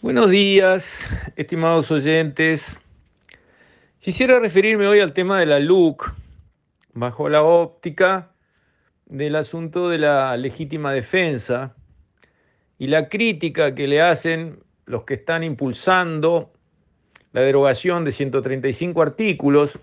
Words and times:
Buenos 0.00 0.30
días, 0.30 1.08
estimados 1.34 1.90
oyentes. 1.90 2.78
Quisiera 3.98 4.38
referirme 4.38 4.86
hoy 4.86 5.00
al 5.00 5.12
tema 5.12 5.40
de 5.40 5.46
la 5.46 5.58
LUC, 5.58 6.14
bajo 6.92 7.28
la 7.28 7.42
óptica 7.42 8.30
del 9.06 9.34
asunto 9.34 9.88
de 9.88 9.98
la 9.98 10.36
legítima 10.36 10.92
defensa 10.92 11.74
y 12.78 12.86
la 12.86 13.08
crítica 13.08 13.74
que 13.74 13.88
le 13.88 14.00
hacen 14.00 14.62
los 14.86 15.02
que 15.02 15.14
están 15.14 15.42
impulsando 15.42 16.52
la 17.32 17.40
derogación 17.40 18.04
de 18.04 18.12
135 18.12 19.02
artículos, 19.02 19.80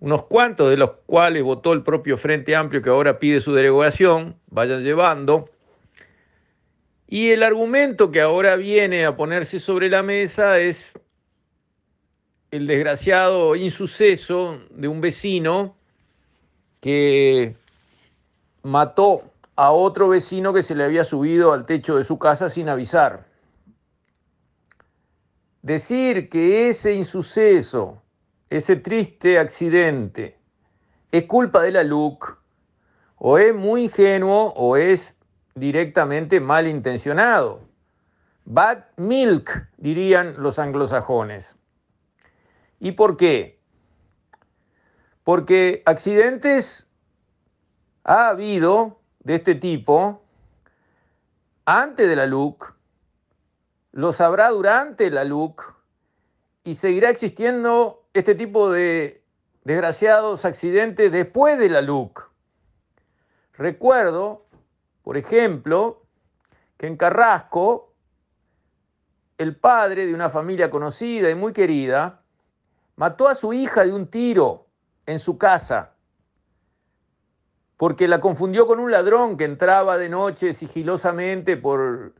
unos 0.00 0.24
cuantos 0.24 0.68
de 0.68 0.78
los 0.78 0.94
cuales 1.06 1.44
votó 1.44 1.74
el 1.74 1.84
propio 1.84 2.16
Frente 2.16 2.56
Amplio 2.56 2.82
que 2.82 2.90
ahora 2.90 3.20
pide 3.20 3.40
su 3.40 3.54
derogación, 3.54 4.34
vayan 4.48 4.82
llevando 4.82 5.48
y 7.12 7.30
el 7.32 7.42
argumento 7.42 8.10
que 8.10 8.22
ahora 8.22 8.56
viene 8.56 9.04
a 9.04 9.14
ponerse 9.14 9.60
sobre 9.60 9.90
la 9.90 10.02
mesa 10.02 10.58
es 10.58 10.94
el 12.50 12.66
desgraciado 12.66 13.54
insuceso 13.54 14.58
de 14.70 14.88
un 14.88 15.02
vecino 15.02 15.76
que 16.80 17.54
mató 18.62 19.30
a 19.56 19.72
otro 19.72 20.08
vecino 20.08 20.54
que 20.54 20.62
se 20.62 20.74
le 20.74 20.84
había 20.84 21.04
subido 21.04 21.52
al 21.52 21.66
techo 21.66 21.98
de 21.98 22.04
su 22.04 22.18
casa 22.18 22.48
sin 22.48 22.70
avisar. 22.70 23.26
Decir 25.60 26.30
que 26.30 26.70
ese 26.70 26.94
insuceso, 26.94 28.00
ese 28.48 28.76
triste 28.76 29.38
accidente, 29.38 30.38
es 31.10 31.24
culpa 31.24 31.60
de 31.60 31.72
la 31.72 31.84
LUC, 31.84 32.38
o 33.16 33.36
es 33.36 33.54
muy 33.54 33.84
ingenuo 33.84 34.54
o 34.56 34.78
es 34.78 35.14
directamente 35.54 36.40
malintencionado. 36.40 37.60
Bad 38.44 38.84
milk, 38.96 39.68
dirían 39.76 40.34
los 40.38 40.58
anglosajones. 40.58 41.56
¿Y 42.80 42.92
por 42.92 43.16
qué? 43.16 43.60
Porque 45.22 45.82
accidentes 45.86 46.88
ha 48.04 48.28
habido 48.28 49.00
de 49.20 49.36
este 49.36 49.54
tipo 49.54 50.22
antes 51.64 52.08
de 52.08 52.16
la 52.16 52.26
LUC, 52.26 52.74
los 53.92 54.20
habrá 54.20 54.48
durante 54.48 55.10
la 55.10 55.22
LUC 55.22 55.74
y 56.64 56.74
seguirá 56.74 57.10
existiendo 57.10 58.04
este 58.14 58.34
tipo 58.34 58.70
de 58.70 59.22
desgraciados 59.64 60.44
accidentes 60.44 61.12
después 61.12 61.58
de 61.58 61.68
la 61.68 61.82
LUC. 61.82 62.28
Recuerdo 63.52 64.41
por 65.02 65.16
ejemplo, 65.16 66.02
que 66.76 66.86
en 66.86 66.96
Carrasco, 66.96 67.92
el 69.38 69.56
padre 69.56 70.06
de 70.06 70.14
una 70.14 70.30
familia 70.30 70.70
conocida 70.70 71.30
y 71.30 71.34
muy 71.34 71.52
querida 71.52 72.22
mató 72.96 73.28
a 73.28 73.34
su 73.34 73.52
hija 73.52 73.84
de 73.84 73.92
un 73.92 74.06
tiro 74.06 74.66
en 75.06 75.18
su 75.18 75.36
casa 75.36 75.92
porque 77.76 78.06
la 78.06 78.20
confundió 78.20 78.68
con 78.68 78.78
un 78.78 78.92
ladrón 78.92 79.36
que 79.36 79.44
entraba 79.44 79.98
de 79.98 80.08
noche 80.08 80.54
sigilosamente 80.54 81.56
por 81.56 82.14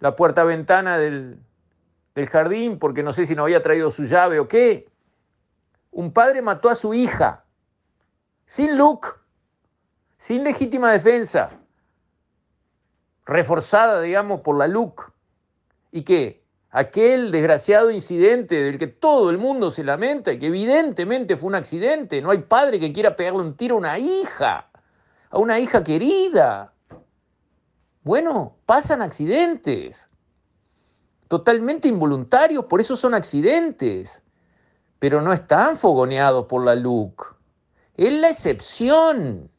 la 0.00 0.16
puerta 0.16 0.42
ventana 0.42 0.98
del, 0.98 1.38
del 2.16 2.28
jardín 2.28 2.80
porque 2.80 3.04
no 3.04 3.12
sé 3.12 3.26
si 3.26 3.36
no 3.36 3.44
había 3.44 3.62
traído 3.62 3.92
su 3.92 4.06
llave 4.06 4.40
o 4.40 4.48
qué. 4.48 4.90
Un 5.92 6.12
padre 6.12 6.42
mató 6.42 6.68
a 6.68 6.74
su 6.74 6.92
hija 6.92 7.44
sin 8.46 8.76
look, 8.76 9.20
sin 10.16 10.42
legítima 10.42 10.90
defensa 10.90 11.57
reforzada, 13.28 14.00
digamos, 14.00 14.40
por 14.40 14.56
la 14.56 14.66
LUC. 14.66 15.12
¿Y 15.92 16.02
qué? 16.02 16.42
Aquel 16.70 17.30
desgraciado 17.30 17.90
incidente 17.90 18.56
del 18.56 18.78
que 18.78 18.88
todo 18.88 19.30
el 19.30 19.38
mundo 19.38 19.70
se 19.70 19.84
lamenta 19.84 20.32
y 20.32 20.38
que 20.38 20.46
evidentemente 20.46 21.36
fue 21.36 21.48
un 21.48 21.54
accidente. 21.54 22.20
No 22.20 22.30
hay 22.30 22.38
padre 22.38 22.80
que 22.80 22.92
quiera 22.92 23.16
pegarle 23.16 23.40
un 23.40 23.56
tiro 23.56 23.76
a 23.76 23.78
una 23.78 23.98
hija, 23.98 24.68
a 25.30 25.38
una 25.38 25.58
hija 25.60 25.84
querida. 25.84 26.72
Bueno, 28.02 28.56
pasan 28.64 29.02
accidentes, 29.02 30.08
totalmente 31.28 31.88
involuntarios, 31.88 32.64
por 32.64 32.80
eso 32.80 32.96
son 32.96 33.12
accidentes, 33.12 34.22
pero 34.98 35.20
no 35.20 35.32
están 35.32 35.76
fogoneados 35.76 36.46
por 36.46 36.64
la 36.64 36.74
LUC. 36.74 37.34
Es 37.96 38.12
la 38.12 38.30
excepción. 38.30 39.50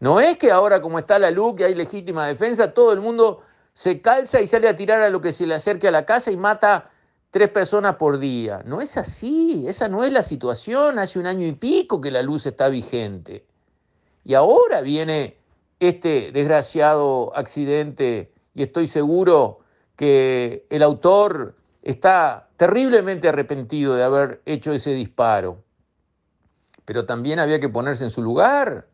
No 0.00 0.18
es 0.18 0.38
que 0.38 0.50
ahora 0.50 0.80
como 0.80 0.98
está 0.98 1.18
la 1.18 1.30
luz, 1.30 1.54
que 1.56 1.64
hay 1.64 1.74
legítima 1.74 2.26
defensa, 2.26 2.72
todo 2.72 2.92
el 2.92 3.00
mundo 3.00 3.42
se 3.74 4.00
calza 4.00 4.40
y 4.40 4.46
sale 4.46 4.66
a 4.66 4.74
tirar 4.74 5.02
a 5.02 5.10
lo 5.10 5.20
que 5.20 5.32
se 5.32 5.46
le 5.46 5.54
acerque 5.54 5.88
a 5.88 5.90
la 5.90 6.06
casa 6.06 6.30
y 6.30 6.36
mata 6.36 6.90
tres 7.30 7.50
personas 7.50 7.96
por 7.96 8.18
día. 8.18 8.62
No 8.64 8.80
es 8.80 8.96
así, 8.96 9.64
esa 9.68 9.88
no 9.88 10.02
es 10.02 10.12
la 10.12 10.22
situación. 10.22 10.98
Hace 10.98 11.18
un 11.18 11.26
año 11.26 11.46
y 11.46 11.52
pico 11.52 12.00
que 12.00 12.10
la 12.10 12.22
luz 12.22 12.46
está 12.46 12.68
vigente. 12.68 13.46
Y 14.24 14.34
ahora 14.34 14.80
viene 14.80 15.36
este 15.78 16.32
desgraciado 16.32 17.36
accidente 17.36 18.32
y 18.54 18.62
estoy 18.62 18.86
seguro 18.86 19.60
que 19.96 20.66
el 20.70 20.82
autor 20.82 21.56
está 21.82 22.48
terriblemente 22.56 23.28
arrepentido 23.28 23.94
de 23.94 24.02
haber 24.02 24.42
hecho 24.46 24.72
ese 24.72 24.92
disparo. 24.92 25.62
Pero 26.86 27.04
también 27.04 27.38
había 27.38 27.60
que 27.60 27.68
ponerse 27.68 28.04
en 28.04 28.10
su 28.10 28.22
lugar 28.22 28.89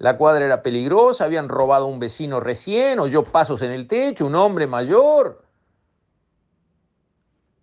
la 0.00 0.16
cuadra 0.16 0.46
era 0.46 0.62
peligrosa, 0.62 1.24
habían 1.24 1.50
robado 1.50 1.84
a 1.84 1.88
un 1.88 1.98
vecino 1.98 2.40
recién, 2.40 2.98
oyó 2.98 3.22
pasos 3.22 3.60
en 3.60 3.70
el 3.70 3.86
techo, 3.86 4.24
un 4.24 4.34
hombre 4.34 4.66
mayor. 4.66 5.44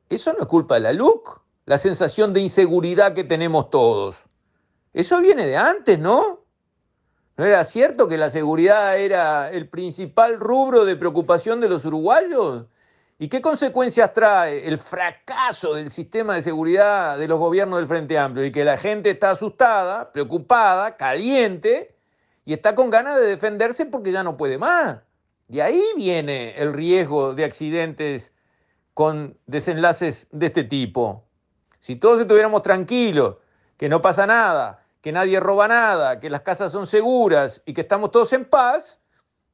Eso 0.08 0.34
no 0.34 0.42
es 0.42 0.46
culpa 0.46 0.76
de 0.76 0.82
la 0.82 0.94
LUC, 0.94 1.42
la 1.66 1.80
sensación 1.80 2.34
de 2.34 2.42
inseguridad 2.42 3.16
que 3.16 3.24
tenemos 3.24 3.72
todos. 3.72 4.18
Eso 4.94 5.20
viene 5.20 5.48
de 5.48 5.58
antes, 5.58 5.98
¿no? 5.98 6.42
¿No 7.38 7.44
era 7.44 7.66
cierto 7.66 8.08
que 8.08 8.20
la 8.20 8.30
seguridad 8.30 9.00
era 9.00 9.50
el 9.50 9.68
principal 9.68 10.40
rubro 10.40 10.86
de 10.86 10.96
preocupación 10.96 11.60
de 11.60 11.70
los 11.70 11.86
uruguayos? 11.86 12.66
¿Y 13.18 13.30
qué 13.30 13.42
consecuencias 13.42 14.14
trae 14.14 14.68
el 14.68 14.78
fracaso 14.78 15.74
del 15.74 15.90
sistema 15.90 16.36
de 16.36 16.44
seguridad 16.44 17.18
de 17.18 17.28
los 17.28 17.40
gobiernos 17.40 17.80
del 17.80 17.88
Frente 17.88 18.16
Amplio? 18.20 18.46
Y 18.46 18.52
que 18.52 18.64
la 18.64 18.78
gente 18.78 19.10
está 19.10 19.32
asustada, 19.32 20.12
preocupada, 20.12 20.98
caliente, 20.98 21.97
y 22.48 22.54
está 22.54 22.76
con 22.76 22.90
ganas 22.90 23.18
de 23.20 23.26
defenderse 23.26 23.86
porque 23.86 24.14
ya 24.14 24.24
no 24.24 24.38
puede 24.38 24.58
más. 24.58 25.00
De 25.50 25.62
ahí 25.62 25.84
viene 25.98 26.56
el 26.58 26.72
riesgo 26.72 27.34
de 27.34 27.44
accidentes 27.44 28.34
con 28.94 29.38
desenlaces 29.48 30.28
de 30.32 30.46
este 30.46 30.64
tipo. 30.64 31.26
Si 31.82 31.98
todos 31.98 32.22
estuviéramos 32.22 32.62
tranquilos, 32.62 33.36
que 33.76 33.90
no 33.90 34.02
pasa 34.02 34.26
nada, 34.26 34.86
que 35.02 35.12
nadie 35.12 35.42
roba 35.42 35.68
nada, 35.68 36.22
que 36.22 36.30
las 36.30 36.40
casas 36.40 36.72
son 36.72 36.88
seguras 36.88 37.62
y 37.66 37.74
que 37.74 37.82
estamos 37.82 38.12
todos 38.12 38.32
en 38.32 38.46
paz, 38.46 38.98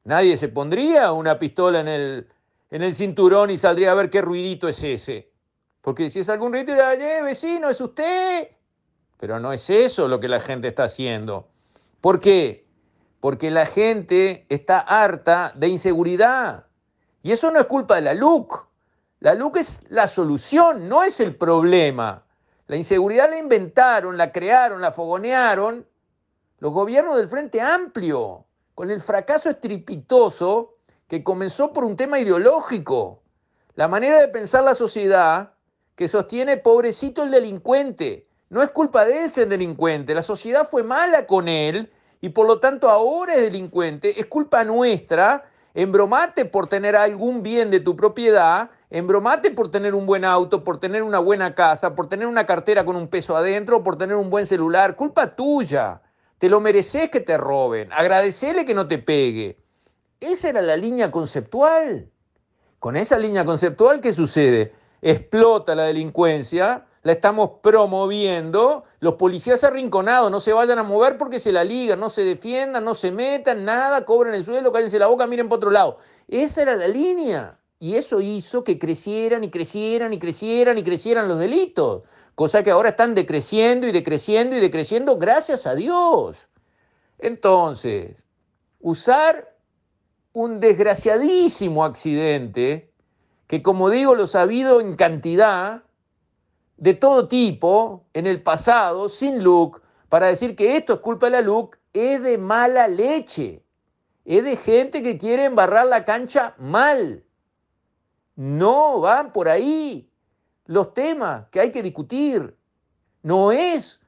nadie 0.04 0.36
se 0.36 0.46
pondría 0.46 1.10
una 1.10 1.36
pistola 1.36 1.80
en 1.80 1.88
el, 1.88 2.28
en 2.70 2.82
el 2.84 2.94
cinturón 2.94 3.50
y 3.50 3.58
saldría 3.58 3.90
a 3.90 3.94
ver 3.94 4.08
qué 4.08 4.22
ruidito 4.22 4.68
es 4.68 4.80
ese. 4.84 5.32
Porque 5.80 6.10
si 6.10 6.20
es 6.20 6.28
algún 6.28 6.52
ruidito, 6.52 6.70
diría, 6.70 6.94
eh, 6.94 7.22
vecino, 7.24 7.70
es 7.70 7.80
usted. 7.80 8.50
Pero 9.18 9.40
no 9.40 9.52
es 9.52 9.68
eso 9.68 10.06
lo 10.06 10.20
que 10.20 10.28
la 10.28 10.38
gente 10.38 10.68
está 10.68 10.84
haciendo. 10.84 11.48
¿Por 12.00 12.20
qué? 12.20 12.63
Porque 13.24 13.50
la 13.50 13.64
gente 13.64 14.44
está 14.50 14.80
harta 14.80 15.54
de 15.56 15.68
inseguridad. 15.68 16.66
Y 17.22 17.32
eso 17.32 17.50
no 17.50 17.58
es 17.58 17.64
culpa 17.64 17.94
de 17.94 18.02
la 18.02 18.12
LUC. 18.12 18.66
La 19.20 19.32
LUC 19.32 19.56
es 19.56 19.80
la 19.88 20.08
solución, 20.08 20.90
no 20.90 21.02
es 21.02 21.20
el 21.20 21.34
problema. 21.34 22.26
La 22.66 22.76
inseguridad 22.76 23.30
la 23.30 23.38
inventaron, 23.38 24.18
la 24.18 24.30
crearon, 24.30 24.82
la 24.82 24.92
fogonearon 24.92 25.86
los 26.58 26.74
gobiernos 26.74 27.16
del 27.16 27.30
Frente 27.30 27.62
Amplio, 27.62 28.44
con 28.74 28.90
el 28.90 29.00
fracaso 29.00 29.48
estrepitoso 29.48 30.74
que 31.08 31.24
comenzó 31.24 31.72
por 31.72 31.84
un 31.84 31.96
tema 31.96 32.20
ideológico. 32.20 33.22
La 33.74 33.88
manera 33.88 34.18
de 34.18 34.28
pensar 34.28 34.64
la 34.64 34.74
sociedad 34.74 35.54
que 35.96 36.08
sostiene 36.08 36.58
pobrecito 36.58 37.22
el 37.22 37.30
delincuente. 37.30 38.28
No 38.50 38.62
es 38.62 38.68
culpa 38.68 39.06
de 39.06 39.24
ese 39.24 39.46
delincuente, 39.46 40.14
la 40.14 40.20
sociedad 40.20 40.68
fue 40.68 40.82
mala 40.82 41.26
con 41.26 41.48
él 41.48 41.90
y 42.24 42.30
por 42.30 42.46
lo 42.46 42.58
tanto 42.58 42.88
ahora 42.88 43.34
es 43.34 43.42
delincuente, 43.42 44.18
es 44.18 44.24
culpa 44.24 44.64
nuestra, 44.64 45.44
embromate 45.74 46.46
por 46.46 46.68
tener 46.68 46.96
algún 46.96 47.42
bien 47.42 47.70
de 47.70 47.80
tu 47.80 47.94
propiedad, 47.94 48.70
embromate 48.88 49.50
por 49.50 49.70
tener 49.70 49.94
un 49.94 50.06
buen 50.06 50.24
auto, 50.24 50.64
por 50.64 50.80
tener 50.80 51.02
una 51.02 51.18
buena 51.18 51.54
casa, 51.54 51.94
por 51.94 52.08
tener 52.08 52.26
una 52.26 52.46
cartera 52.46 52.82
con 52.86 52.96
un 52.96 53.08
peso 53.08 53.36
adentro, 53.36 53.84
por 53.84 53.98
tener 53.98 54.16
un 54.16 54.30
buen 54.30 54.46
celular, 54.46 54.96
culpa 54.96 55.36
tuya. 55.36 56.00
Te 56.38 56.48
lo 56.48 56.60
mereces 56.60 57.10
que 57.10 57.20
te 57.20 57.36
roben, 57.36 57.92
agradecele 57.92 58.64
que 58.64 58.72
no 58.72 58.88
te 58.88 58.96
pegue. 58.96 59.58
Esa 60.18 60.48
era 60.48 60.62
la 60.62 60.78
línea 60.78 61.10
conceptual. 61.10 62.08
Con 62.78 62.96
esa 62.96 63.18
línea 63.18 63.44
conceptual, 63.44 64.00
¿qué 64.00 64.14
sucede? 64.14 64.72
Explota 65.02 65.74
la 65.74 65.82
delincuencia, 65.82 66.86
la 67.04 67.12
estamos 67.12 67.50
promoviendo, 67.62 68.84
los 69.00 69.14
policías 69.14 69.62
arrinconados 69.62 70.30
no 70.30 70.40
se 70.40 70.54
vayan 70.54 70.78
a 70.78 70.82
mover 70.82 71.18
porque 71.18 71.38
se 71.38 71.52
la 71.52 71.62
ligan, 71.62 72.00
no 72.00 72.08
se 72.08 72.24
defiendan, 72.24 72.82
no 72.82 72.94
se 72.94 73.12
metan, 73.12 73.66
nada, 73.66 74.06
cobren 74.06 74.34
el 74.34 74.42
suelo, 74.42 74.72
cállense 74.72 74.98
la 74.98 75.06
boca, 75.06 75.26
miren 75.26 75.50
por 75.50 75.58
otro 75.58 75.70
lado. 75.70 75.98
Esa 76.28 76.62
era 76.62 76.76
la 76.76 76.88
línea. 76.88 77.58
Y 77.78 77.96
eso 77.96 78.22
hizo 78.22 78.64
que 78.64 78.78
crecieran 78.78 79.44
y 79.44 79.50
crecieran 79.50 80.14
y 80.14 80.18
crecieran 80.18 80.78
y 80.78 80.82
crecieran 80.82 81.28
los 81.28 81.38
delitos, 81.38 82.04
cosa 82.34 82.62
que 82.62 82.70
ahora 82.70 82.88
están 82.88 83.14
decreciendo 83.14 83.86
y 83.86 83.92
decreciendo 83.92 84.56
y 84.56 84.60
decreciendo 84.60 85.18
gracias 85.18 85.66
a 85.66 85.74
Dios. 85.74 86.48
Entonces, 87.18 88.24
usar 88.80 89.54
un 90.32 90.58
desgraciadísimo 90.58 91.84
accidente, 91.84 92.90
que 93.46 93.62
como 93.62 93.90
digo, 93.90 94.14
los 94.14 94.34
ha 94.34 94.42
habido 94.42 94.80
en 94.80 94.96
cantidad, 94.96 95.82
de 96.76 96.94
todo 96.94 97.28
tipo, 97.28 98.04
en 98.12 98.26
el 98.26 98.42
pasado, 98.42 99.08
sin 99.08 99.42
look, 99.42 99.82
para 100.08 100.26
decir 100.26 100.56
que 100.56 100.76
esto 100.76 100.94
es 100.94 101.00
culpa 101.00 101.26
de 101.26 101.32
la 101.32 101.40
look, 101.40 101.78
es 101.92 102.22
de 102.22 102.38
mala 102.38 102.88
leche. 102.88 103.62
Es 104.24 104.44
de 104.44 104.56
gente 104.56 105.02
que 105.02 105.18
quiere 105.18 105.44
embarrar 105.44 105.86
la 105.86 106.04
cancha 106.04 106.54
mal. 106.58 107.24
No 108.36 109.00
van 109.00 109.32
por 109.32 109.48
ahí 109.48 110.10
los 110.66 110.94
temas 110.94 111.46
que 111.50 111.60
hay 111.60 111.70
que 111.70 111.82
discutir. 111.82 112.56
No 113.22 113.52
es 113.52 114.00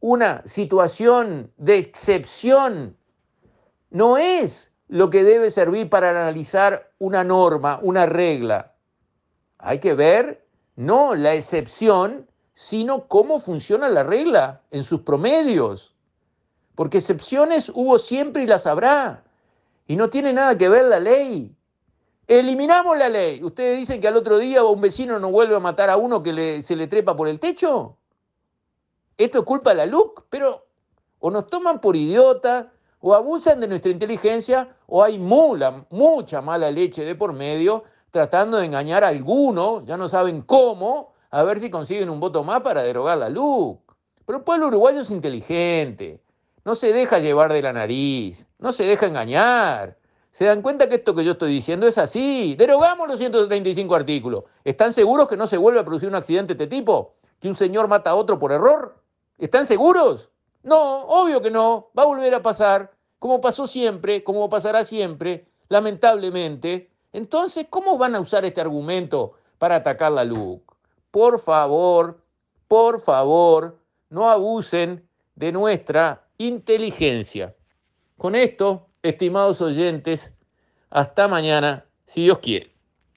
una 0.00 0.42
situación 0.46 1.52
de 1.56 1.78
excepción. 1.78 2.96
No 3.90 4.16
es 4.16 4.72
lo 4.88 5.10
que 5.10 5.24
debe 5.24 5.50
servir 5.50 5.88
para 5.88 6.10
analizar 6.10 6.92
una 6.98 7.24
norma, 7.24 7.80
una 7.82 8.06
regla. 8.06 8.74
Hay 9.58 9.80
que 9.80 9.94
ver 9.94 10.47
no 10.78 11.16
la 11.16 11.34
excepción, 11.34 12.28
sino 12.54 13.08
cómo 13.08 13.40
funciona 13.40 13.88
la 13.88 14.04
regla 14.04 14.62
en 14.70 14.84
sus 14.84 15.00
promedios. 15.00 15.96
Porque 16.76 16.98
excepciones 16.98 17.68
hubo 17.74 17.98
siempre 17.98 18.44
y 18.44 18.46
las 18.46 18.64
habrá. 18.64 19.24
Y 19.88 19.96
no 19.96 20.08
tiene 20.08 20.32
nada 20.32 20.56
que 20.56 20.68
ver 20.68 20.84
la 20.84 21.00
ley. 21.00 21.52
Eliminamos 22.28 22.96
la 22.96 23.08
ley. 23.08 23.42
¿Ustedes 23.42 23.76
dicen 23.76 24.00
que 24.00 24.06
al 24.06 24.14
otro 24.14 24.38
día 24.38 24.62
un 24.62 24.80
vecino 24.80 25.18
no 25.18 25.32
vuelve 25.32 25.56
a 25.56 25.58
matar 25.58 25.90
a 25.90 25.96
uno 25.96 26.22
que 26.22 26.62
se 26.62 26.76
le 26.76 26.86
trepa 26.86 27.16
por 27.16 27.26
el 27.26 27.40
techo? 27.40 27.96
Esto 29.16 29.40
es 29.40 29.44
culpa 29.44 29.70
de 29.70 29.76
la 29.78 29.86
LUC, 29.86 30.26
pero 30.30 30.64
o 31.18 31.28
nos 31.32 31.50
toman 31.50 31.80
por 31.80 31.96
idiotas, 31.96 32.66
o 33.00 33.14
abusan 33.16 33.58
de 33.58 33.66
nuestra 33.66 33.90
inteligencia, 33.90 34.76
o 34.86 35.02
hay 35.02 35.18
mula, 35.18 35.86
mucha 35.90 36.40
mala 36.40 36.70
leche 36.70 37.04
de 37.04 37.16
por 37.16 37.32
medio, 37.32 37.82
tratando 38.18 38.56
de 38.56 38.66
engañar 38.66 39.04
a 39.04 39.08
alguno, 39.08 39.84
ya 39.84 39.96
no 39.96 40.08
saben 40.08 40.42
cómo, 40.42 41.12
a 41.30 41.44
ver 41.44 41.60
si 41.60 41.70
consiguen 41.70 42.10
un 42.10 42.18
voto 42.18 42.42
más 42.42 42.62
para 42.62 42.82
derogar 42.82 43.16
la 43.16 43.28
LUC. 43.28 43.80
Pero 44.26 44.38
el 44.38 44.44
pueblo 44.44 44.66
uruguayo 44.66 45.02
es 45.02 45.10
inteligente, 45.12 46.20
no 46.64 46.74
se 46.74 46.92
deja 46.92 47.20
llevar 47.20 47.52
de 47.52 47.62
la 47.62 47.72
nariz, 47.72 48.44
no 48.58 48.72
se 48.72 48.82
deja 48.82 49.06
engañar. 49.06 49.98
¿Se 50.32 50.46
dan 50.46 50.62
cuenta 50.62 50.88
que 50.88 50.96
esto 50.96 51.14
que 51.14 51.24
yo 51.24 51.32
estoy 51.32 51.52
diciendo 51.52 51.86
es 51.86 51.96
así? 51.96 52.56
Derogamos 52.56 53.06
los 53.06 53.18
135 53.18 53.94
artículos. 53.94 54.42
¿Están 54.64 54.92
seguros 54.92 55.28
que 55.28 55.36
no 55.36 55.46
se 55.46 55.56
vuelve 55.56 55.78
a 55.78 55.84
producir 55.84 56.08
un 56.08 56.16
accidente 56.16 56.56
de 56.56 56.64
este 56.64 56.76
tipo? 56.76 57.14
¿Que 57.40 57.46
un 57.46 57.54
señor 57.54 57.86
mata 57.86 58.10
a 58.10 58.14
otro 58.16 58.40
por 58.40 58.50
error? 58.50 59.00
¿Están 59.38 59.64
seguros? 59.64 60.32
No, 60.64 61.02
obvio 61.02 61.40
que 61.40 61.50
no. 61.50 61.90
Va 61.96 62.02
a 62.02 62.06
volver 62.06 62.34
a 62.34 62.42
pasar, 62.42 62.90
como 63.20 63.40
pasó 63.40 63.68
siempre, 63.68 64.24
como 64.24 64.50
pasará 64.50 64.84
siempre, 64.84 65.46
lamentablemente. 65.68 66.90
Entonces, 67.12 67.66
¿cómo 67.70 67.98
van 67.98 68.14
a 68.14 68.20
usar 68.20 68.44
este 68.44 68.60
argumento 68.60 69.34
para 69.58 69.76
atacar 69.76 70.12
la 70.12 70.24
LUC? 70.24 70.62
Por 71.10 71.40
favor, 71.40 72.22
por 72.66 73.00
favor, 73.00 73.78
no 74.10 74.28
abusen 74.28 75.08
de 75.34 75.52
nuestra 75.52 76.26
inteligencia. 76.38 77.54
Con 78.16 78.34
esto 78.34 78.88
Estimados 79.02 79.60
oyentes, 79.60 80.32
hasta 80.90 81.28
mañana, 81.28 81.86
si 82.06 82.24
Dios 82.24 82.40
quiere. 82.40 82.74